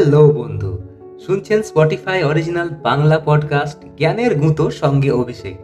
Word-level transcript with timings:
Hello 0.00 0.28
বন্ধু, 0.28 0.78
শুনছেন 1.26 1.62
Spotify 1.62 2.22
original 2.22 2.68
Bangla 2.82 3.20
podcast 3.24 3.78
জ্ঞানের 3.98 4.38
গুঁতো 4.38 4.70
সঙ্গে 4.70 5.10
অভিষেক। 5.10 5.56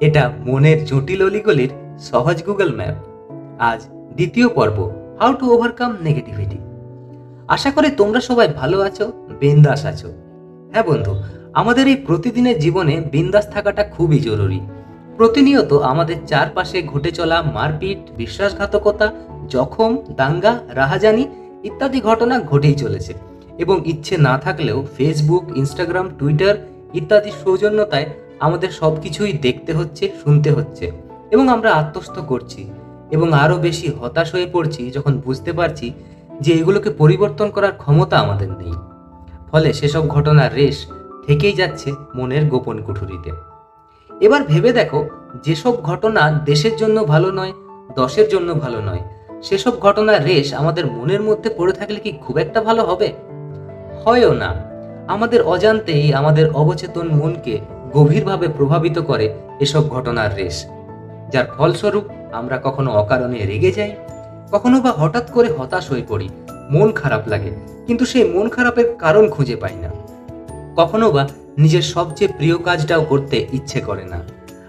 এটা 0.00 0.32
মনের 0.46 0.84
জটিল 0.84 1.22
অলিগলির 1.22 1.68
সহজ 1.98 2.42
গুগল 2.44 2.76
ম্যাপ 2.76 2.96
আজ 3.58 3.80
দ্বিতীয় 4.14 4.48
পর্ব 4.48 4.90
হাউ 5.20 5.34
টু 5.34 5.52
ওভারকাম 5.54 5.96
নেগেটিভিটি 6.00 6.58
আশা 7.48 7.70
করি 7.70 7.90
তোমরা 7.90 8.20
সবাই 8.20 8.48
ভালো 8.56 8.80
আছো, 8.80 9.12
বিন্দাস 9.40 9.84
আছো। 9.84 10.08
হ্যাঁ 10.72 10.84
বন্ধু, 10.84 11.12
আমাদের 11.54 11.88
এই 11.88 11.96
প্রতিদিনের 11.96 12.58
জীবনে 12.58 12.94
বিন্দাস 13.12 13.50
থাকাটা 13.50 13.84
খুবই 13.84 14.18
জরুরি। 14.18 14.60
প্রতিনিয়ত 15.16 15.72
আমাদের 15.72 16.16
চারপাশে 16.26 16.82
ঘটে 16.82 17.10
চলা 17.10 17.42
মারপিট, 17.42 17.98
বিশ্বাসঘাতকতা, 18.16 19.12
জখম, 19.48 19.92
দাঙ্গা, 20.16 20.58
রাহাজানি 20.74 21.24
ইত্যাদি 21.64 22.00
ঘটনা 22.00 22.40
ঘটেই 22.40 22.74
চলেছে। 22.74 23.14
এবং 23.58 23.76
ইচ্ছে 23.86 24.14
না 24.16 24.34
থাকলেও 24.38 24.78
ফেসবুক 24.96 25.44
ইনস্টাগ্রাম 25.56 26.06
টুইটার 26.18 26.54
ইত্যাদি 26.94 27.30
সৌজন্যতায় 27.44 28.06
আমাদের 28.40 28.70
সব 28.70 28.92
কিছুই 29.02 29.32
দেখতে 29.32 29.72
হচ্ছে, 29.72 30.04
শুনতে 30.22 30.50
হচ্ছে 30.50 30.86
এবং 31.30 31.44
আমরা 31.48 31.70
আত্মস্থ 31.72 32.18
করছি 32.18 32.62
এবং 33.10 33.32
আরও 33.32 33.56
বেশি 33.58 33.86
হতাশ 34.00 34.28
হয়ে 34.34 34.48
পড়ছি 34.52 34.90
যখন 34.90 35.12
বুঝতে 35.20 35.52
পারছি 35.52 35.92
যে 36.40 36.50
এগুলোকে 36.52 36.90
পরিবর্তন 36.90 37.50
করার 37.50 37.72
ক্ষমতা 37.72 38.16
আমাদের 38.18 38.50
নেই। 38.50 38.74
ফলে 39.50 39.72
সেসব 39.72 40.02
ঘটনার 40.08 40.54
রেশ 40.54 40.86
থেকেই 41.26 41.54
যাচ্ছে 41.54 41.92
মনের 42.14 42.44
গোপন 42.46 42.76
কুঠুরিতে। 42.82 43.30
এবার 44.10 44.40
ভেবে 44.44 44.72
দেখো, 44.72 45.00
যেসব 45.44 45.74
ঘটনা 45.82 46.22
দেশের 46.44 46.74
জন্য 46.76 47.04
ভালো 47.04 47.30
নয়, 47.30 47.52
দশের 47.96 48.28
জন্য 48.28 48.54
ভালো 48.54 48.80
নয়, 48.80 49.02
সেসব 49.42 49.74
ঘটনার 49.80 50.24
রেশ 50.24 50.54
আমাদের 50.54 50.86
মনের 50.86 51.22
মধ্যে 51.22 51.48
পড়ে 51.56 51.72
থাকলে 51.72 51.98
কি 52.00 52.10
খুব 52.20 52.38
একটা 52.38 52.60
ভালো 52.60 52.82
হবে? 52.84 53.08
হয়ও 54.04 54.32
না। 54.42 54.50
আমাদের 55.14 55.40
অজান্তেই 55.52 56.06
আমাদের 56.20 56.46
অবচেতন 56.52 57.06
মনকে 57.20 57.54
গভীরভাবে 57.96 58.46
প্রভাবিত 58.56 58.96
করে 59.00 59.26
এসব 59.60 59.82
ঘটনার 59.88 60.30
রেশ। 60.36 60.56
যার 61.32 61.46
ফলস্বরূপ 61.56 62.04
আমরা 62.32 62.56
কখনো 62.66 62.90
অকারণে 62.92 63.40
রেগে 63.50 63.72
যাই, 63.72 63.92
কখনো 64.52 64.76
বা 64.80 64.92
হঠাৎ 65.00 65.26
করে 65.30 65.48
হতাশ 65.58 65.84
হয়ে 65.90 66.04
পড়ি, 66.08 66.28
মন 66.70 66.88
খারাপ 66.92 67.22
লাগে, 67.28 67.52
কিন্তু 67.86 68.04
সেই 68.04 68.24
মন 68.34 68.46
খারাপের 68.48 68.86
কারণ 68.98 69.24
খুঁজে 69.28 69.56
পাই 69.56 69.76
না। 69.82 69.90
কখনো 70.76 71.06
বা 71.10 71.22
নিজের 71.58 71.84
সবচেয়ে 71.94 72.34
প্রিয় 72.38 72.56
কাজটাও 72.66 73.02
করতে 73.02 73.36
ইচ্ছে 73.52 73.80
করে 73.80 74.04
না, 74.04 74.18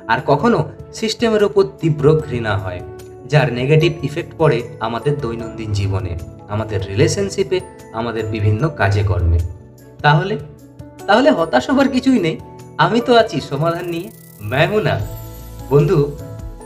আর 0.07 0.19
কখনো 0.25 0.59
সিস্টেমের 0.93 1.43
ওপর 1.43 1.63
তীব্র 1.79 2.05
ঘৃণা 2.25 2.53
হয়। 2.57 2.81
যার 3.29 3.53
নেগেটিভ 3.53 3.91
ইফেক্ট 4.03 4.31
পড়ে 4.37 4.63
আমাদের 4.79 5.17
দৈনন্দিন 5.17 5.73
জীবনে, 5.73 6.17
আমাদের 6.49 6.79
রিলেশনশিপে 6.87 7.59
আমাদের 7.93 8.25
বিভিন্ন 8.25 8.69
কাজে 8.69 9.03
কর্মে। 9.03 9.39
তাহলে? 10.01 10.37
তাহলে 11.07 11.31
হতাশ 11.31 11.69
হবার 11.69 11.87
কিছুই 11.87 12.19
নেই। 12.19 12.39
আমি 12.77 13.01
তো 13.05 13.15
আছি 13.15 13.41
সমাধান 13.41 13.85
নিয়ে। 13.85 14.09
ম্যাহুনা 14.41 14.99
বন্ধু, 15.69 16.17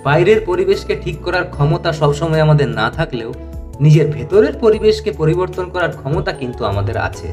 বাইরের 0.03 0.39
পরিবেশকে 0.45 0.95
ঠিক 0.95 1.21
করার 1.21 1.45
ক্ষমতা 1.51 1.93
সবসময় 1.93 2.41
আমাদের 2.41 2.67
না 2.69 2.89
থাকলেও, 2.89 3.33
নিজের 3.79 4.07
ভেতরের 4.11 4.53
পরিবেশকে 4.53 5.11
পরিবর্তন 5.11 5.69
করার 5.69 5.91
ক্ষমতা 5.91 6.31
কিন্তু 6.31 6.65
আমাদের 6.65 6.97
আছে। 6.97 7.27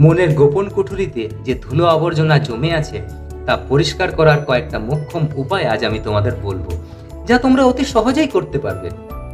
মনের 0.00 0.34
গোপন 0.34 0.68
কুঠুরিতে 0.68 1.28
যে 1.44 1.54
ধুলো 1.54 1.84
আবর্জনা 1.86 2.38
জমে 2.38 2.74
আছে, 2.74 3.02
তা 3.46 3.56
পরিষ্কার 3.68 4.10
করার 4.12 4.44
কয়েকটা 4.44 4.78
মোক্ষম 4.78 5.26
উপায় 5.36 5.64
আজ 5.64 5.84
আমি 5.84 5.98
তোমাদের 6.04 6.32
বলব। 6.42 6.66
যা 7.30 7.38
তোমরা 7.38 7.64
অতি 7.64 7.84
সহজেই 7.84 8.26
করতে 8.26 8.58
পারবে। 8.58 8.88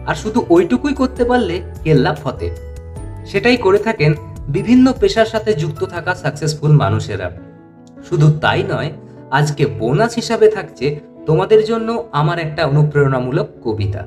আর 0.07 0.15
শুধু 0.15 0.47
ওইটুকুই 0.49 0.95
করতে 0.95 1.25
পারলে 1.25 1.63
কেল্লা 1.85 2.15
ফতে 2.15 2.51
সেটাই 3.27 3.57
করে 3.57 3.79
থাকেন 3.79 4.15
বিভিন্ন 4.49 4.93
পেশার 5.01 5.27
সাথে 5.27 5.51
যুক্ত 5.53 5.85
থাকা 5.85 6.15
সাকসেসফুল 6.15 6.73
মানুষেরা। 6.73 7.31
শুধু 8.09 8.27
তাই 8.41 8.63
নয়, 8.69 8.91
আজকে 9.31 9.67
বোনাস 9.67 10.15
হিসাবে 10.15 10.49
থাকছে 10.49 11.01
তোমাদের 11.27 11.65
জন্য 11.65 12.09
আমার 12.13 12.39
একটা 12.39 12.67
অনুপ্রেরণামূলক 12.67 13.47
কবিতা। 13.65 14.03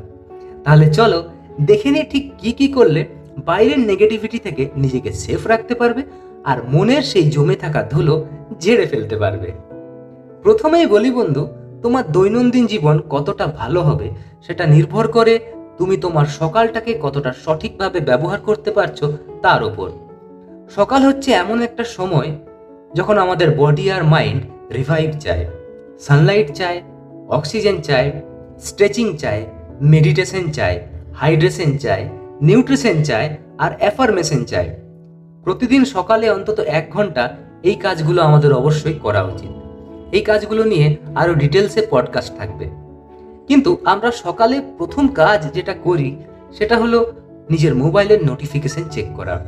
তাহলে 0.63 0.93
চলো 0.93 1.19
দেখে 1.61 1.91
নিয়ে 1.91 2.05
ঠিক 2.09 2.31
কি 2.37 2.51
কি 2.51 2.67
করলে 2.67 3.05
বাইরের 3.45 3.79
নেগেটিভিটি 3.79 4.39
থেকে 4.39 4.69
নিজেকে 4.75 5.11
সেফ 5.13 5.47
রাখতে 5.47 5.75
পারবে 5.75 6.01
আর 6.43 6.57
মনের 6.69 7.01
সেই 7.01 7.31
জমে 7.31 7.55
থাকা 7.55 7.81
ধুলো 7.83 8.25
ঝেড়ে 8.59 8.85
ফেলতে 8.85 9.15
পারবে। 9.17 9.51
প্রথমেই 10.43 10.85
বলি 10.85 11.11
বন্ধু 11.11 11.47
তোমার 11.83 12.11
দৈনন্দিন 12.11 12.67
জীবন 12.67 13.01
কতটা 13.09 13.47
ভালো 13.47 13.81
হবে 13.81 14.11
সেটা 14.47 14.65
নির্ভর 14.65 15.07
করে 15.07 15.39
তুমি 15.77 15.97
তোমার 15.97 16.25
সকালটাকে 16.25 16.99
কতটা 17.01 17.33
সঠিকভাবে 17.45 17.99
ব্যবহার 17.99 18.39
করতে 18.39 18.71
পারছ 18.71 19.03
তার 19.41 19.63
ওপর 19.63 19.89
সকাল 20.75 21.01
হচ্ছে 21.01 21.31
এমন 21.31 21.61
একটা 21.61 21.83
সময় 21.83 22.31
যখন 22.95 23.17
আমাদের 23.17 23.57
বডি 23.57 23.91
আর 23.91 24.03
মাইন্ড 24.03 24.73
রিভাইভ 24.73 25.17
চায় 25.19 25.45
সানলাইট 25.99 26.53
চায় 26.53 26.81
অক্সিজেন 27.29 27.81
চায় 27.81 28.11
স্ট্রেচিং 28.59 29.17
চায় 29.17 29.45
মেডিটেশন 29.81 30.51
চায় 30.51 30.81
হাইড্রেশন 31.15 31.77
চায় 31.77 32.09
নিউট্রিশন 32.41 33.03
চায় 33.03 33.37
আর 33.57 33.71
অ্যাফার্মেশন 33.79 34.43
চায়। 34.43 34.69
প্রতিদিন 35.43 35.85
সকালে 35.85 36.29
অন্তত 36.29 36.59
এক 36.59 36.85
ঘণ্টা 36.91 37.23
এই 37.63 37.75
কাজগুলো 37.75 38.21
আমাদের 38.21 38.53
অবশ্যই 38.53 38.93
করা 38.93 39.23
উচিত। 39.23 39.58
এই 40.11 40.21
কাজগুলো 40.21 40.63
নিয়ে 40.63 40.95
আরও 41.15 41.33
ডিটেলসে 41.33 41.87
পডকাস্ট 41.89 42.37
থাকবে। 42.37 42.69
কিন্তু 43.47 43.77
আমরা 43.85 44.11
সকালে 44.11 44.61
প্রথম 44.77 45.07
কাজ 45.07 45.53
যেটা 45.53 45.73
করি, 45.73 46.15
সেটা 46.57 46.77
হলো 46.77 47.11
নিজের 47.49 47.75
মোবাইলের 47.75 48.25
নোটিফিকেশন 48.25 48.83
চেক 48.91 49.05
করা। 49.15 49.45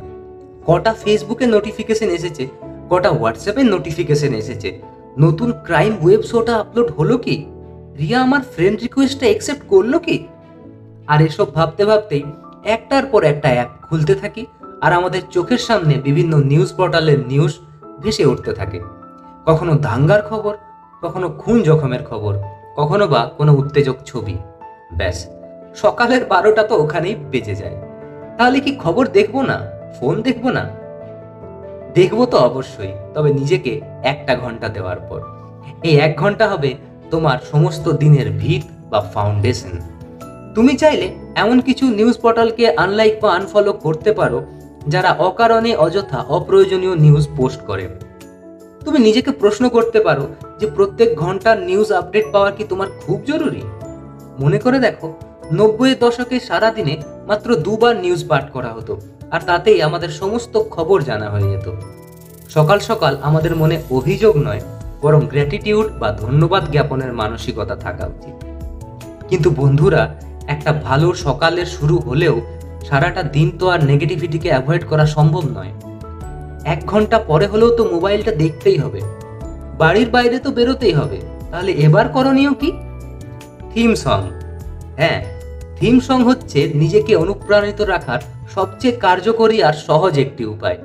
কটা 0.66 0.94
ফেসবুকে 0.94 1.46
নোটিফিকেশন 1.46 2.06
এসেছে, 2.06 2.48
কটা 2.90 3.10
হোয়াটসঅ্যাপের 3.10 3.64
নোটিফিকেশন 3.64 4.34
এসেছে। 4.34 4.80
নতুন 5.18 5.52
ক্রাইম 5.64 5.96
ওয়েব 6.02 6.22
শোটা 6.22 6.56
আপলোড 6.56 6.90
হলো 6.90 7.18
কি? 7.18 7.46
রিয়া 7.98 8.20
আমার 8.20 8.40
ফ্রেন্ড 8.42 8.80
রিকোয়েস্টটা 8.80 9.26
অ্যাকসেপ্ট 9.26 9.66
করল 9.68 9.98
কি? 9.98 10.26
আর 11.06 11.22
এসব 11.22 11.54
ভাবতে 11.54 11.84
ভাবতেই 11.84 12.22
একটার 12.64 13.06
পর 13.06 13.24
একটা 13.24 13.48
অ্যাপ 13.48 13.68
খুলতে 13.82 14.14
থাকি, 14.14 14.46
আর 14.80 14.92
আমাদের 14.92 15.22
চোখের 15.30 15.58
সামনে 15.58 15.94
বিভিন্ন 15.94 16.38
নিউজ 16.38 16.72
পোর্টালের 16.72 17.26
নিউজ 17.26 17.58
ভেসে 18.02 18.24
উঠতে 18.24 18.52
থাকে। 18.52 18.80
কখনো 19.46 19.74
দাঙ্গার 19.74 20.22
খবর, 20.22 20.54
কখনো 21.02 21.28
খুন 21.28 21.62
জখমের 21.62 22.04
খবর, 22.04 22.34
কখনো 22.76 23.06
বা 23.06 23.30
কোনো 23.36 23.52
উত্তেজক 23.52 23.96
ছবি। 24.06 24.36
ব্যাস, 24.96 25.26
সকালের 25.74 26.24
বারোটা 26.24 26.62
তো 26.62 26.74
ওখানেই 26.82 27.14
বেজে 27.14 27.54
যায়। 27.54 27.76
তাহলে 28.38 28.60
কি 28.60 28.76
খবর 28.76 29.08
দেখব 29.08 29.42
না? 29.42 29.60
ফোন 30.00 30.22
দেখব 30.22 30.50
না? 30.50 30.68
দেখব 31.94 32.24
তো 32.24 32.38
অবশ্যই, 32.38 32.92
তবে 33.14 33.32
নিজেকে 33.32 33.80
একটা 34.02 34.36
ঘণ্টা 34.36 34.68
দেওয়ার 34.68 35.00
পর। 35.00 35.20
এই 35.82 35.96
এক 35.96 36.16
ঘণ্টা 36.16 36.48
হবে 36.48 36.74
তোমার 37.10 37.38
সমস্ত 37.50 37.88
দিনের 37.88 38.30
ভিত 38.30 38.62
বা 38.90 39.00
ফাউন্ডেশন। 39.00 39.74
তুমি 40.54 40.76
চাইলে 40.76 41.14
এমন 41.36 41.60
কিছু 41.60 41.84
নিউজ 41.90 42.18
পোর্টালকে 42.18 42.64
আনলাইক 42.76 43.20
বা 43.20 43.34
আনফলো 43.34 43.72
করতে 43.72 44.12
পারো, 44.12 44.44
যারা 44.88 45.10
অকারণে 45.18 45.76
অযথা 45.76 46.18
অপ্রয়োজনীয় 46.28 46.94
নিউজ 46.96 47.28
পোস্ট 47.36 47.60
করে। 47.60 47.88
তুমি 48.84 48.98
নিজেকে 49.06 49.30
প্রশ্ন 49.42 49.64
করতে 49.68 49.98
পারো 50.06 50.24
যে 50.60 50.66
প্রত্যেক 50.76 51.08
ঘণ্টার 51.22 51.56
নিউজ 51.68 51.88
আপডেট 52.00 52.26
পাওয়া 52.34 52.50
কি 52.56 52.62
তোমার 52.64 52.88
খুব 53.02 53.18
জরুরি? 53.30 53.62
মনে 54.38 54.58
করে 54.64 54.78
দেখো 54.86 55.08
নব্বই 55.52 55.94
দশকে 56.04 56.36
সারাদিনে 56.40 56.94
মাত্র 57.28 57.48
দুবার 57.56 57.94
নিউজ 57.96 58.22
পাঠ 58.30 58.44
করা 58.50 58.70
হতো, 58.76 58.94
আর 59.30 59.40
তাতেই 59.48 59.78
আমাদের 59.82 60.10
সমস্ত 60.20 60.54
খবর 60.70 60.98
জানা 61.02 61.28
হয়ে 61.30 61.50
যেত। 61.52 61.66
সকাল 62.48 62.78
সকাল 62.80 63.12
আমাদের 63.22 63.52
মনে 63.56 63.76
অভিযোগ 63.90 64.34
নয়, 64.48 64.62
বরং 65.02 65.20
গ্র্যাটিটিউড 65.32 65.86
বা 66.00 66.08
ধন্যবাদ 66.22 66.62
জ্ঞাপনের 66.72 67.12
মানসিকতা 67.12 67.76
থাকা 67.76 68.04
উচিত। 68.06 68.36
কিন্তু 69.28 69.48
বন্ধুরা, 69.50 70.02
একটা 70.46 70.70
ভালো 70.72 71.08
সকালের 71.26 71.68
শুরু 71.76 71.96
হলেও 71.98 72.34
সারাটা 72.88 73.22
দিন 73.34 73.48
তো 73.58 73.64
আর 73.68 73.80
নেগেটিভিটিকে 73.84 74.48
অ্যাভয়েড 74.48 74.82
করা 74.90 75.04
সম্ভব 75.06 75.44
নয়। 75.58 75.72
এক 76.64 76.80
ঘণ্টা 76.86 77.18
পরে 77.18 77.46
হলেও 77.46 77.70
তো 77.76 77.84
মোবাইলটা 77.84 78.32
দেখতেই 78.32 78.78
হবে। 78.78 79.00
বাড়ির 79.78 80.10
বাইরে 80.10 80.38
তো 80.38 80.50
বেরোতেই 80.50 80.92
হবে। 80.92 81.18
তাহলে 81.50 81.72
এবার 81.72 82.08
করণীয় 82.08 82.52
কি? 82.54 82.72
Theme 83.74 83.94
song. 83.94 84.22
হ্যাঁ 84.96 85.24
থিম 85.76 86.00
সং 86.00 86.24
হচ্ছে 86.24 86.72
নিজেকে 86.74 87.16
অনুপ্রাণিত 87.16 87.80
রাখার 87.80 88.20
সবচেয়ে 88.54 88.96
কার্যকরী 88.96 89.62
আর 89.62 89.72
সহজ 89.72 90.18
একটি 90.18 90.44
উপায়। 90.44 90.78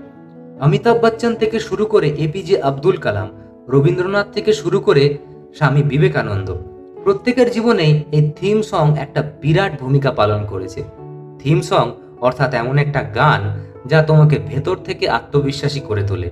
অমিতাভ 0.59 0.97
বচ্চন 1.01 1.35
থেকে 1.35 1.59
শুরু 1.59 1.85
করে 1.85 2.07
এপিজে 2.07 2.61
আব্দুল 2.61 2.97
কালাম, 2.97 3.29
রবীন্দ্রনাথ 3.69 4.27
থেকে 4.33 4.53
শুরু 4.53 4.79
করে 4.79 5.17
স্বামী 5.55 5.83
বিবেকানন্দ, 5.83 6.55
প্রত্যেকের 7.03 7.51
জীবনেই 7.51 8.03
এই 8.11 8.31
থিম 8.35 8.61
সং 8.61 8.97
একটা 8.97 9.21
বিরাট 9.41 9.81
ভূমিকা 9.81 10.11
পালন 10.11 10.45
করেছে। 10.45 10.83
থিম 11.39 11.61
সং 11.61 11.91
অর্থাৎ 12.21 12.53
এমন 12.53 12.77
একটা 12.77 13.01
গান 13.03 13.41
যা 13.87 14.03
তোমাকে 14.03 14.39
ভেতর 14.47 14.75
থেকে 14.75 15.09
আত্মবিশ্বাসী 15.09 15.79
করে 15.79 16.03
তোলে। 16.07 16.29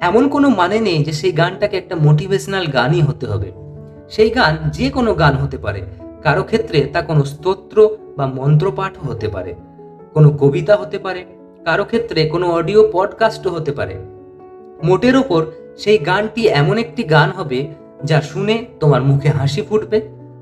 এমন 0.00 0.28
কোনো 0.28 0.48
মানে 0.48 0.80
নেই 0.80 1.04
যে 1.04 1.12
সেই 1.12 1.32
গানটাকে 1.32 1.76
একটা 1.76 1.96
মোটিভেশনাল 1.96 2.66
গানই 2.66 3.00
হতে 3.00 3.26
হবে। 3.26 3.52
সেই 4.10 4.30
গান 4.30 4.70
যে 4.70 4.90
কোনো 4.90 5.14
গান 5.14 5.34
হতে 5.34 5.58
পারে। 5.58 5.82
কারও 6.22 6.42
ক্ষেত্রে 6.42 6.84
তা 6.92 7.02
কোনো 7.02 7.24
স্তোত্র 7.24 7.96
বা 8.16 8.26
মন্ত্রপাঠও 8.26 9.08
হতে 9.08 9.28
পারে। 9.28 9.54
কোনো 10.14 10.30
কবিতা 10.30 10.76
হতে 10.76 10.98
পারে। 10.98 11.24
কারও 11.64 11.84
ক্ষেত্রে 11.84 12.28
কোনো 12.28 12.50
অডিও 12.50 12.88
পডকাস্টও 12.92 13.50
হতে 13.50 13.72
পারে। 13.72 13.94
মোটের 14.84 15.16
ওপর 15.16 15.46
সেই 15.78 15.98
গানটি 15.98 16.48
এমন 16.48 16.78
একটি 16.78 17.02
গান 17.02 17.30
হবে 17.30 17.66
যা 18.04 18.20
শুনে 18.20 18.64
তোমার 18.80 19.02
মুখে 19.02 19.28
হাসি 19.28 19.62
ফুটবে, 19.62 20.00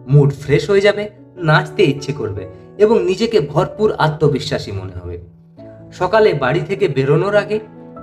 মুড 0.09 0.33
ফ্রেশ 0.35 0.71
হয়ে 0.71 0.81
যাবে, 0.81 1.11
নাচতে 1.37 1.83
ইচ্ছে 1.83 2.13
করবে 2.13 2.49
এবং 2.79 3.05
নিজেকে 3.05 3.41
ভরপুর 3.41 3.93
আত্মবিশ্বাসী 3.93 4.73
মনে 4.73 4.99
হবে। 5.05 5.42
সকালে 5.99 6.31
বাড়ি 6.35 6.63
থেকে 6.69 6.87
বেরোনোর 6.89 7.35
আগে 7.37 7.59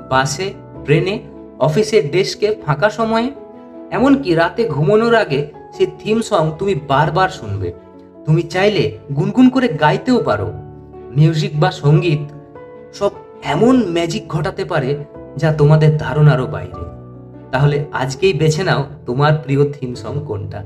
বাসে, 0.09 0.47
ট্রেনে, 0.85 1.15
অফিসের 1.59 2.03
ডেস্কে 2.11 2.49
ফাঁকা 2.63 2.89
সময়ে, 2.89 3.27
এমনকি 3.91 4.29
রাতে 4.33 4.61
ঘুমানোর 4.67 5.15
আগে 5.15 5.39
সে 5.75 5.85
থিম 5.99 6.17
সং 6.21 6.43
তুমি 6.59 6.73
বারবার 6.87 7.29
শুনবে। 7.29 7.69
তুমি 8.25 8.41
চাইলে 8.53 8.83
গুনগুন 9.15 9.47
করে 9.49 9.67
গাইতেও 9.83 10.19
পারো। 10.23 10.49
মিউজিক 11.17 11.53
বা 11.59 11.69
সংগীত 11.83 12.23
সব 12.93 13.11
এমন 13.43 13.75
ম্যাজিক 13.95 14.23
ঘটাতে 14.27 14.63
পারে 14.65 14.89
যা 15.37 15.49
তোমাদের 15.53 15.91
ধারণারও 15.97 16.47
বাইরে। 16.47 16.83
তাহলে 17.51 17.77
আজকেই 17.91 18.33
বেছে 18.33 18.63
নাও 18.63 18.81
তোমার 19.05 19.33
প্রিয় 19.43 19.63
থিম 19.71 19.91
সং 19.95 20.13
কোনটা। 20.27 20.59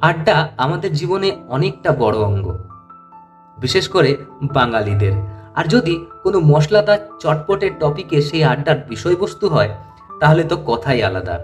আড্ডা 0.00 0.36
আমাদের 0.56 0.90
জীবনে 0.92 1.28
অনেকটা 1.48 1.90
বড় 2.02 2.16
অঙ্গ, 2.28 2.46
বিশেষ 3.58 3.84
করে 3.88 4.10
বাঙালিদের। 4.54 5.14
আর 5.54 5.64
যদি 5.68 6.06
কোনো 6.22 6.40
মশলাদার 6.40 6.98
চটপটের 7.20 7.70
টপিকে 7.80 8.22
সেই 8.22 8.44
আড্ডার 8.44 8.76
বিষয়বস্তু 8.88 9.48
হয়, 9.48 9.68
তাহলে 10.20 10.44
তো 10.44 10.56
কথাই 10.66 11.02
আলাদা। 11.02 11.38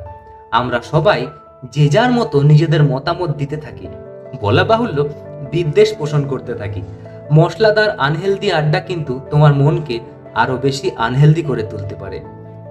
আমরা 0.50 0.80
সবাই 0.90 1.26
যে 1.72 1.88
যার 1.88 2.12
মতো 2.12 2.42
নিজেদের 2.42 2.82
মতামত 2.82 3.30
দিতে 3.36 3.56
থাকি। 3.56 3.88
বলা 4.40 4.64
বাহুল্য 4.64 5.08
বিদ্বেষ 5.52 5.94
পোষণ 5.98 6.28
করতে 6.28 6.54
থাকি। 6.54 6.82
মশলাদার 7.32 7.90
আনহেলদি 7.98 8.52
আড্ডা 8.52 8.80
কিন্তু 8.80 9.20
তোমার 9.30 9.54
মনকে 9.54 10.00
আরও 10.34 10.56
বেশি 10.56 10.90
আনহেলদি 10.96 11.42
করে 11.42 11.62
তুলতে 11.62 11.94
পারে। 11.94 12.20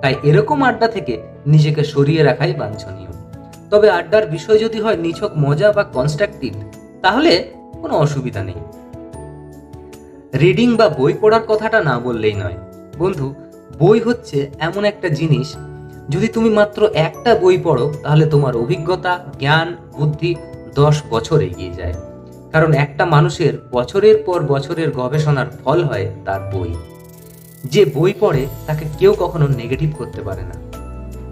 তাই 0.02 0.16
এরকম 0.24 0.64
আড্ডা 0.64 0.88
থেকে 0.88 1.22
নিজেকে 1.46 1.84
সরিয়ে 1.84 2.24
রাখাই 2.24 2.54
বাঞ্ছনীয়। 2.54 3.12
তবে 3.70 3.90
আড্ডার 3.90 4.28
বিষয় 4.28 4.58
যদি 4.58 4.82
হয় 4.82 4.98
নিছক 4.98 5.32
মজা 5.38 5.72
বা 5.72 5.84
কনস্ট্রাকটিভ 5.84 6.54
তাহলে 7.02 7.52
কোনো 7.82 7.96
অসুবিধা 7.98 8.44
নেই। 8.44 8.60
রিডিং 10.34 10.76
বা 10.76 10.90
বই 10.90 11.14
পড়ার 11.22 11.42
কথাটা 11.48 11.84
না 11.84 12.00
বললেই 12.00 12.34
নয়। 12.34 12.58
বন্ধু, 12.98 13.36
বই 13.80 14.00
হচ্ছে 14.00 14.50
এমন 14.60 14.86
একটা 14.86 15.10
জিনিস, 15.10 15.56
যদি 16.10 16.28
তুমি 16.28 16.50
মাত্র 16.50 16.90
একটা 16.94 17.36
বই 17.36 17.58
পড়ো, 17.58 17.94
তাহলে 18.04 18.26
তোমার 18.26 18.58
অভিজ্ঞতা, 18.58 19.20
জ্ঞান, 19.40 19.76
বুদ্ধি 19.98 20.36
দশ 20.76 21.02
বছর 21.10 21.42
এগিয়ে 21.42 21.74
যায়। 21.74 21.94
কারণ 22.52 22.74
একটা 22.74 23.06
মানুষের 23.06 23.54
বছরের 23.72 24.24
পর 24.24 24.44
বছরের 24.44 24.92
গবেষণার 24.92 25.46
ফল 25.66 25.84
হয় 25.84 26.12
তার 26.26 26.42
বই। 26.54 26.74
যে 27.64 27.86
বই 27.86 28.14
পড়ে, 28.20 28.48
তাকে 28.68 28.86
কেউ 29.00 29.16
কখনো 29.20 29.48
নেগেটিভ 29.48 29.98
করতে 29.98 30.22
পারে 30.22 30.42
না। 30.42 30.56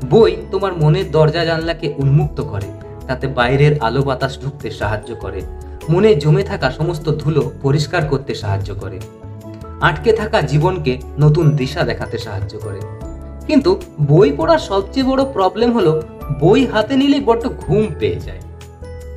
বই 0.09 0.35
তোমার 0.51 0.77
মনের 0.77 1.11
দরজা 1.11 1.45
জানলাকে 1.45 1.93
উন্মুক্ত 1.97 2.41
করে, 2.41 2.67
তাতে 3.07 3.27
বাইরের 3.27 3.79
আলো 3.79 4.01
বাতাস 4.01 4.41
ঢুকতে 4.41 4.71
সাহায্য 4.71 5.15
করে। 5.15 5.41
মনে 5.89 6.15
জমে 6.15 6.43
থাকা 6.43 6.71
সমস্ত 6.71 7.09
ধুলো 7.09 7.51
পরিষ্কার 7.61 8.05
করতে 8.05 8.35
সাহায্য 8.35 8.75
করে। 8.75 8.99
আটকে 9.81 10.13
থাকা 10.13 10.41
জীবনকে 10.41 10.97
নতুন 11.19 11.51
দিশা 11.51 11.83
দেখাতে 11.83 12.17
সাহায্য 12.17 12.59
করে। 12.59 12.79
কিন্তু 13.47 13.81
বই 14.01 14.33
পড়ার 14.37 14.57
সবচেয়ে 14.57 15.05
বড় 15.05 15.25
প্রবলেম 15.33 15.73
হলো, 15.73 16.01
বই 16.39 16.65
হাতে 16.65 16.95
নিলেই 16.95 17.21
বড্ড 17.21 17.49
ঘুম 17.57 17.85
পেয়ে 17.99 18.19
যায়। 18.19 18.39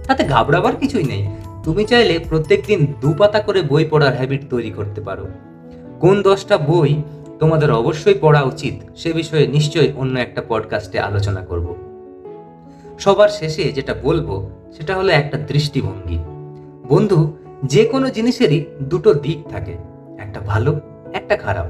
তাতে 0.07 0.25
ঘাবড়াবার 0.25 0.77
কিছুই 0.77 1.05
নেই। 1.05 1.29
তুমি 1.65 1.85
চাইলে 1.85 2.19
প্রত্যেকদিন 2.19 2.95
দু 3.01 3.13
পাতা 3.13 3.41
করে 3.41 3.63
বই 3.63 3.85
পড়ার 3.85 4.17
হ্যাবিট 4.17 4.43
তৈরি 4.51 4.71
করতে 4.71 5.01
পারো। 5.01 5.29
কোন 6.01 6.23
দশটা 6.23 6.59
বই 6.59 7.03
তোমাদের 7.41 7.73
অবশ্যই 7.73 8.15
পড়া 8.21 8.43
উচিত, 8.43 8.91
সে 8.97 9.13
বিষয়ে 9.13 9.47
নিশ্চয়ই 9.47 9.93
অন্য 9.97 10.19
একটা 10.19 10.43
পডকাস্টে 10.49 11.01
আলোচনা 11.01 11.41
করব। 11.41 11.77
সবার 12.99 13.29
শেষে 13.29 13.73
যেটা 13.73 13.95
বলব, 14.03 14.51
সেটা 14.77 14.97
হলো 14.97 15.09
একটা 15.09 15.39
দৃষ্টিভঙ্গি। 15.39 16.19
বন্ধু, 16.91 17.33
যে 17.65 17.85
কোনো 17.85 18.11
জিনিসেরই 18.11 18.65
দুটো 18.83 19.15
দিক 19.15 19.39
থাকে, 19.49 19.75
একটা 20.19 20.41
ভালো, 20.41 20.81
একটা 21.13 21.37
খারাপ। 21.37 21.67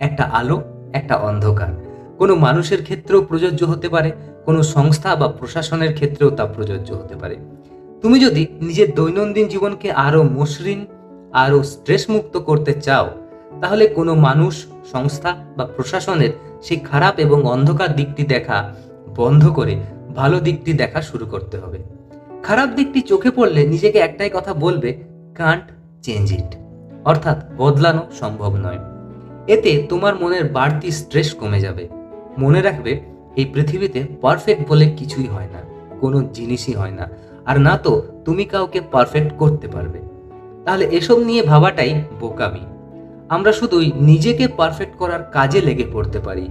একটা 0.00 0.24
আলো, 0.24 0.62
একটা 0.92 1.14
অন্ধকার। 1.16 1.72
কোনো 2.18 2.34
মানুষের 2.34 2.82
ক্ষেত্রেও 2.82 3.20
প্রযোজ্য 3.24 3.64
হতে 3.64 3.88
পারে, 3.88 4.12
কোনো 4.44 4.62
সংস্থা 4.62 5.16
বা 5.16 5.28
প্রশাসনের 5.28 5.94
ক্ষেত্রেও 5.94 6.30
তা 6.30 6.44
প্রযোজ্য 6.46 6.94
হতে 6.94 7.16
পারে। 7.16 7.36
তুমি 8.02 8.20
যদি 8.20 8.46
নিজের 8.60 8.94
দৈনন্দিন 8.94 9.48
জীবনকে 9.48 9.92
আরও 9.92 10.22
মসৃণ 10.22 10.86
আরও 11.32 11.62
স্ট্রেস 11.62 12.10
মুক্ত 12.10 12.36
করতে 12.38 12.72
চাও, 12.72 13.06
তাহলে 13.60 13.86
কোনো 13.88 14.14
মানুষ, 14.14 14.66
সংস্থা 14.92 15.30
বা 15.56 15.64
প্রশাসনের 15.66 16.32
সেই 16.62 16.76
খারাপ 16.76 17.18
এবং 17.18 17.44
অন্ধকার 17.44 17.96
দিকটি 17.96 18.22
দেখা 18.22 18.58
বন্ধ 19.16 19.48
করে 19.48 19.74
ভালো 20.16 20.40
দিকটি 20.40 20.72
দেখা 20.72 21.00
শুরু 21.02 21.26
করতে 21.26 21.58
হবে। 21.58 21.99
খারাপ 22.42 22.68
দিকটি 22.68 23.00
চোখে 23.00 23.30
পড়লে 23.30 23.66
নিজেকে 23.66 23.98
একটাই 23.98 24.30
কথা 24.34 24.54
বলবে 24.54 24.90
কান্ট 25.34 25.64
চেঞ্জ 26.02 26.32
ইট 26.32 26.50
অর্থাৎ 27.04 27.38
বদলানো 27.56 28.02
সম্ভব 28.20 28.56
নয়। 28.56 28.78
এতে 29.46 29.86
তোমার 29.88 30.14
মনের 30.20 30.44
বাড়তি 30.44 30.90
স্ট্রেস 30.90 31.34
কমে 31.34 31.60
যাবে। 31.60 31.88
মনে 32.38 32.62
রাখবে, 32.62 33.00
এই 33.36 33.44
পৃথিবীতে 33.44 34.04
পারফেক্ট 34.20 34.68
বলে 34.68 34.86
কিছুই 34.90 35.26
হয় 35.26 35.46
না, 35.46 35.60
কোনো 36.00 36.22
জিনিসই 36.32 36.72
হয় 36.72 36.90
না, 36.90 37.08
আর 37.46 37.60
না 37.60 37.78
তো 37.78 38.02
তুমি 38.24 38.44
কাউকে 38.44 38.80
পারফেক্ট 38.80 39.32
করতে 39.38 39.68
পারবে। 39.68 39.98
তাহলে 40.64 40.84
এসব 40.84 41.18
নিয়ে 41.18 41.42
ভাবাটাই 41.42 42.02
বোকামি। 42.20 42.64
আমরা 43.28 43.52
শুধুই 43.52 43.92
নিজেকে 44.00 44.48
পারফেক্ট 44.48 44.96
করার 44.98 45.22
কাজে 45.32 45.60
লেগে 45.60 45.84
পড়তে 45.92 46.18
পারি। 46.18 46.48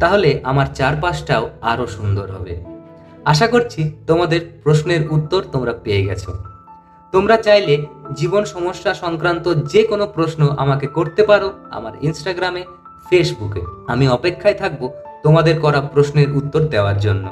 তাহলে 0.00 0.40
আমার 0.44 0.66
চারপাশটাও 0.74 1.50
আরও 1.60 1.86
সুন্দর 1.86 2.30
হবে। 2.30 2.73
আশা 3.24 3.46
করছি 3.46 3.92
তোমাদের 4.06 4.40
প্রশ্নের 4.62 5.10
উত্তর 5.10 5.44
তোমরা 5.52 5.72
পেয়ে 5.72 6.04
গেছো। 6.04 6.32
তোমরা 7.12 7.36
চাইলে 7.36 7.86
জীবন 8.14 8.44
সমস্যা 8.44 8.94
সংক্রান্ত 8.94 9.54
যে 9.54 9.82
কোনো 9.82 10.06
প্রশ্ন 10.06 10.48
আমাকে 10.56 10.86
করতে 10.86 11.22
পারো 11.22 11.52
আমার 11.70 11.92
ইনস্টাগ্রামে 12.02 12.64
ফেসবুকে 13.10 13.60
আমি 13.86 14.08
অপেক্ষায় 14.08 14.54
থাকব 14.54 14.92
তোমাদের 15.22 15.60
করা 15.60 15.80
প্রশ্নের 15.80 16.36
উত্তর 16.36 16.60
দেওয়ার 16.60 16.98
জন্য। 16.98 17.28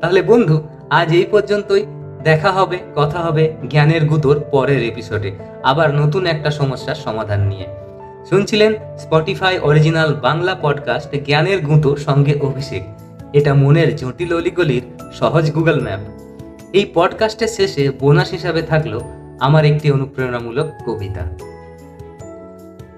তাহলে 0.00 0.22
বন্ধু, 0.22 0.62
আজ 0.90 1.12
এই 1.12 1.26
পর্যন্তই। 1.30 1.86
দেখা 2.22 2.52
হবে, 2.52 2.78
কথা 2.96 3.18
হবে 3.18 3.54
জ্ঞানের 3.68 4.04
গুতোর 4.04 4.40
পরের 4.40 4.82
এপিসোডে 4.82 5.32
আবার 5.62 5.94
নতুন 5.94 6.26
একটা 6.26 6.50
সমস্যার 6.50 6.94
সমাধান 6.94 7.40
নিয়ে। 7.40 7.66
শুনছিলেন 8.28 8.74
স্পটিফাই 8.98 9.58
অরিজিনাল 9.58 10.14
বাংলা 10.14 10.56
পডকাস্ট 10.62 11.14
জ্ঞানের 11.24 11.64
গুঁতো, 11.64 11.96
সঙ্গে 11.96 12.38
অভিষেক। 12.40 12.82
এটা 13.32 13.54
মনের 13.54 13.96
জটিল 13.96 14.30
অলিগলির 14.34 14.82
সহজ 15.12 15.50
গুগল 15.50 15.78
ম্যাপ। 15.82 16.00
এই 16.72 16.84
পডকাস্টের 16.94 17.48
শেষে 17.48 17.90
বোনাস 17.90 18.30
হিসাবে 18.30 18.62
থাকল 18.62 19.00
আমার 19.40 19.64
একটি 19.64 19.86
অনুপ্রেরণামূলক 19.92 20.66
কবিতা। 20.86 21.24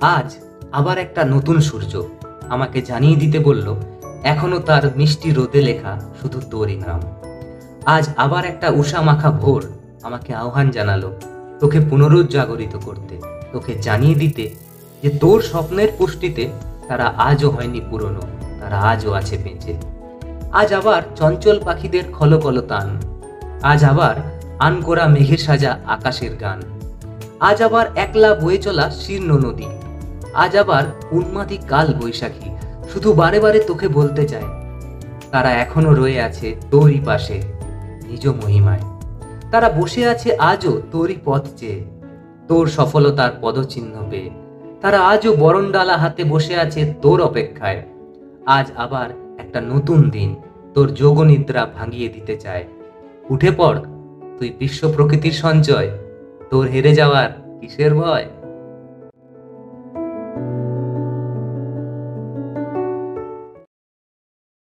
আজ 0.00 0.28
আবার 0.72 0.98
একটা 0.98 1.24
নতুন 1.24 1.60
সূর্য 1.60 1.92
আমাকে 2.48 2.82
জানিয়ে 2.82 3.16
দিতে 3.16 3.38
বলল, 3.38 3.66
এখনও 4.22 4.58
তার 4.58 4.82
মিষ্টি 4.96 5.28
রোদে 5.30 5.60
লেখা 5.62 5.92
শুধু 6.20 6.40
তোরই 6.50 6.76
নাম। 6.76 7.00
আজ 7.86 8.04
আবার 8.16 8.44
একটা 8.44 8.68
উষা 8.70 9.00
মাখা 9.02 9.30
ভোর 9.30 9.62
আমাকে 10.02 10.34
আহ্বান 10.34 10.70
জানালো, 10.70 11.10
তোকে 11.60 11.80
পুনরুজ্জাগরিত 11.80 12.74
করতে, 12.84 13.14
তোকে 13.52 13.72
জানিয়ে 13.82 14.14
দিতে 14.14 14.44
যে 15.02 15.10
তোর 15.18 15.38
স্বপ্নের 15.42 15.88
পুষ্টিতে 15.98 16.48
তারা 16.88 17.06
আজও 17.28 17.50
হয়নি 17.50 17.80
পুরনো, 17.90 18.22
তারা 18.60 18.78
আজও 18.80 19.10
আছে 19.12 19.36
বেঁচে। 19.38 19.91
আজ 20.52 20.72
আবার 20.72 21.02
চঞ্চল 21.16 21.60
পাখিদের 21.64 22.02
খলকল 22.12 22.60
তান। 22.60 22.88
আজ 23.62 23.84
আবার 23.84 24.16
আনকোরা 24.58 25.06
মেঘের 25.06 25.38
সাজা 25.38 25.78
আকাশের 25.86 26.36
গান। 26.36 26.60
আজ 27.40 27.62
আবার 27.62 27.86
একলা 27.96 28.34
বয়ে 28.34 28.58
চলা 28.58 28.90
শীর্ণ 28.90 29.30
নদী। 29.38 29.68
আজ 30.34 30.56
আবার 30.56 30.84
উন্মাদি 31.12 31.58
কাল 31.68 31.94
বৈশাখী। 32.00 32.48
শুধু 32.92 33.12
বারে 33.12 33.40
বারে 33.40 33.60
তোকে 33.60 33.88
বলতে 33.88 34.28
চায় 34.28 34.48
তারা 35.30 35.50
এখনও 35.50 35.94
রয়ে 35.94 36.20
আছে 36.22 36.56
তোরই 36.70 37.00
পাশে, 37.04 37.42
নিজ 38.08 38.28
মহিমায়। 38.28 38.84
তারা 39.50 39.68
বসে 39.68 40.02
আছে 40.08 40.36
আজও 40.36 40.82
তোরই 40.92 41.16
পথ 41.24 41.44
চেয়ে, 41.56 41.84
তোর 42.48 42.66
সফলতার 42.66 43.30
পদচিহ্ন 43.40 43.94
পেয়ে। 44.10 44.30
তারা 44.80 44.98
আজও 45.00 45.36
বরণডালা 45.36 45.96
হাতে 45.96 46.24
বসে 46.24 46.54
আছে 46.56 46.94
তোর 47.02 47.18
অপেক্ষায়। 47.22 47.82
আজ 48.46 48.66
আবার 48.76 49.08
একটা 49.38 49.60
নতুন 49.60 50.10
দিন 50.10 50.36
তোর 50.74 50.94
যোগনিদ্রা 50.94 51.66
ভাঙিয়ে 51.74 52.08
দিতে 52.08 52.36
চায়। 52.36 52.64
উঠে 53.30 53.50
পড়, 53.56 53.78
তুই 54.38 54.52
বিশ্ব 54.58 54.92
প্রকৃতির 54.92 55.32
সঞ্চয়, 55.32 55.90
তোর 56.50 56.66
হেরে 56.66 56.94
যাওয়ার 56.94 57.58
কিসের 57.60 57.94
ভয়? 57.94 58.24